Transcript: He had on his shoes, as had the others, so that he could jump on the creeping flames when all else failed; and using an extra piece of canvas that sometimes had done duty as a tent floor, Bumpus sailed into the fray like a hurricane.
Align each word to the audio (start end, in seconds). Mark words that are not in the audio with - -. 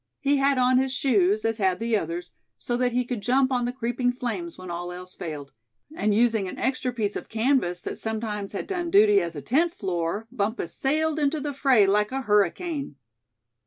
He 0.19 0.37
had 0.37 0.57
on 0.57 0.79
his 0.79 0.91
shoes, 0.91 1.45
as 1.45 1.59
had 1.59 1.79
the 1.79 1.95
others, 1.95 2.31
so 2.57 2.75
that 2.75 2.91
he 2.91 3.05
could 3.05 3.21
jump 3.21 3.51
on 3.51 3.65
the 3.65 3.71
creeping 3.71 4.11
flames 4.11 4.57
when 4.57 4.71
all 4.71 4.91
else 4.91 5.13
failed; 5.13 5.51
and 5.95 6.11
using 6.11 6.47
an 6.47 6.57
extra 6.57 6.91
piece 6.91 7.15
of 7.15 7.29
canvas 7.29 7.81
that 7.81 7.99
sometimes 7.99 8.53
had 8.53 8.65
done 8.65 8.89
duty 8.89 9.21
as 9.21 9.35
a 9.35 9.43
tent 9.43 9.75
floor, 9.75 10.27
Bumpus 10.31 10.73
sailed 10.75 11.19
into 11.19 11.39
the 11.39 11.53
fray 11.53 11.85
like 11.85 12.11
a 12.11 12.21
hurricane. 12.21 12.95